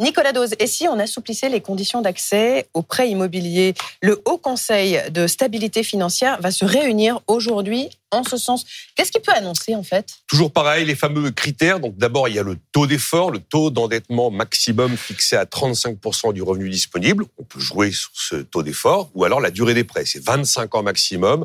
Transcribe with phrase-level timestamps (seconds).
[0.00, 5.02] Nicolas Dose, et si on assouplissait les conditions d'accès aux prêts immobiliers Le Haut Conseil
[5.10, 8.64] de stabilité financière va se réunir aujourd'hui en ce sens.
[8.94, 10.18] Qu'est-ce qu'il peut annoncer en fait?
[10.28, 11.80] Toujours pareil, les fameux critères.
[11.80, 16.32] Donc d'abord, il y a le taux d'effort, le taux d'endettement maximum fixé à 35%
[16.32, 17.24] du revenu disponible.
[17.36, 19.10] On peut jouer sur ce taux d'effort.
[19.14, 21.44] Ou alors la durée des prêts, c'est 25 ans maximum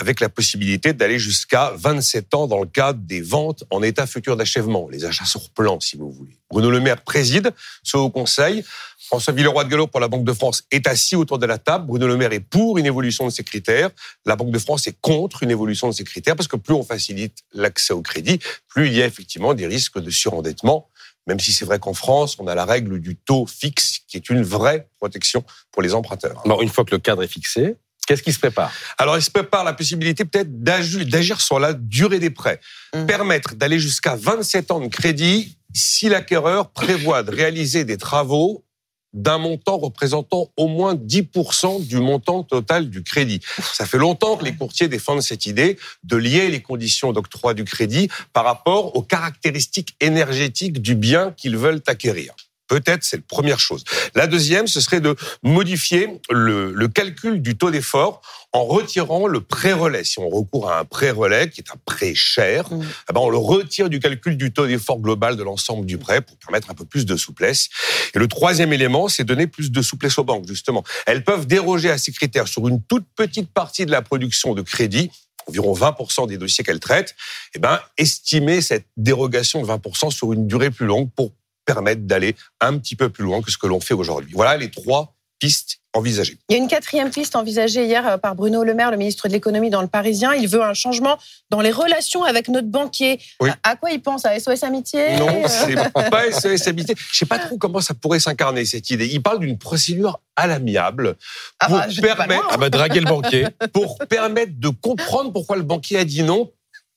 [0.00, 4.36] avec la possibilité d'aller jusqu'à 27 ans dans le cadre des ventes en état futur
[4.36, 6.38] d'achèvement, les achats sur plan, si vous voulez.
[6.50, 8.64] Bruno Le Maire préside ce haut conseil.
[8.98, 11.86] François Villeroy de Gallo pour la Banque de France est assis autour de la table.
[11.86, 13.90] Bruno Le Maire est pour une évolution de ces critères.
[14.24, 16.84] La Banque de France est contre une évolution de ces critères parce que plus on
[16.84, 20.88] facilite l'accès au crédit, plus il y a effectivement des risques de surendettement.
[21.26, 24.30] Même si c'est vrai qu'en France, on a la règle du taux fixe qui est
[24.30, 26.40] une vraie protection pour les emprunteurs.
[26.44, 27.76] Alors, une fois que le cadre est fixé,
[28.08, 28.72] Qu'est-ce qui se prépare?
[28.96, 32.58] Alors, il se prépare la possibilité peut-être d'agir sur la durée des prêts.
[32.94, 33.04] Mmh.
[33.04, 38.64] Permettre d'aller jusqu'à 27 ans de crédit si l'acquéreur prévoit de réaliser des travaux
[39.12, 43.40] d'un montant représentant au moins 10% du montant total du crédit.
[43.74, 47.64] Ça fait longtemps que les courtiers défendent cette idée de lier les conditions d'octroi du
[47.64, 52.34] crédit par rapport aux caractéristiques énergétiques du bien qu'ils veulent acquérir.
[52.68, 53.84] Peut-être, c'est la première chose.
[54.14, 60.04] La deuxième, ce serait de modifier le, calcul du taux d'effort en retirant le pré-relais.
[60.04, 62.82] Si on recourt à un pré-relais, qui est un prêt cher, mm.
[63.10, 66.20] eh ben on le retire du calcul du taux d'effort global de l'ensemble du prêt
[66.20, 67.68] pour permettre un peu plus de souplesse.
[68.14, 70.84] Et le troisième élément, c'est donner plus de souplesse aux banques, justement.
[71.06, 74.62] Elles peuvent déroger à ces critères sur une toute petite partie de la production de
[74.62, 75.10] crédit
[75.48, 77.16] environ 20% des dossiers qu'elles traitent,
[77.54, 81.32] eh ben, estimer cette dérogation de 20% sur une durée plus longue pour
[81.68, 84.32] permettre d'aller un petit peu plus loin que ce que l'on fait aujourd'hui.
[84.34, 86.38] Voilà les trois pistes envisagées.
[86.48, 89.28] Il y a une quatrième piste envisagée hier euh, par Bruno Le Maire, le ministre
[89.28, 90.34] de l'économie dans le Parisien.
[90.34, 91.18] Il veut un changement
[91.50, 93.20] dans les relations avec notre banquier.
[93.62, 95.76] À quoi il pense À SOS Amitié Non, c'est
[96.10, 96.94] pas SOS Amitié.
[97.12, 99.06] Je sais pas trop comment ça pourrait s'incarner cette idée.
[99.06, 101.16] Il parle d'une procédure à l'amiable
[101.60, 105.62] ah pour bah, permettre ah bah, draguer le banquier pour permettre de comprendre pourquoi le
[105.62, 106.50] banquier a dit non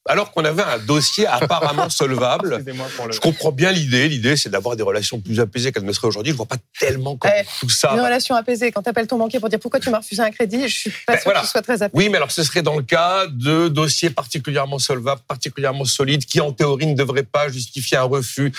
[0.07, 2.63] alors qu'on avait un dossier apparemment solvable.
[3.11, 4.07] Je comprends bien l'idée.
[4.07, 6.31] L'idée, c'est d'avoir des relations plus apaisées qu'elles ne seraient aujourd'hui.
[6.31, 7.93] Je vois pas tellement comment eh, tout ça.
[7.93, 8.71] Une relation apaisée.
[8.71, 10.91] Quand tu appelles ton banquier pour dire pourquoi tu m'as refusé un crédit, je suis
[11.05, 11.91] pas ben, sûr que ce soit très apaisé.
[11.93, 16.41] Oui, mais alors ce serait dans le cas de dossiers particulièrement solvables, particulièrement solides, qui
[16.41, 18.51] en théorie ne devraient pas justifier un refus.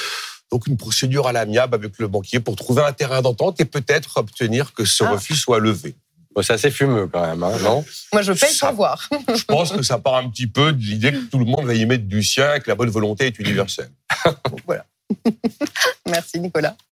[0.53, 4.19] Donc une procédure à l'amiable avec le banquier pour trouver un terrain d'entente et peut-être
[4.19, 5.13] obtenir que ce ah.
[5.13, 5.95] refus soit levé.
[6.41, 7.85] C'est assez fumeux quand même, hein, non?
[8.13, 9.09] Moi, je paye pour voir.
[9.35, 11.75] je pense que ça part un petit peu de l'idée que tout le monde va
[11.75, 13.91] y mettre du sien, que la bonne volonté est universelle.
[14.67, 14.87] voilà.
[16.09, 16.77] Merci Nicolas.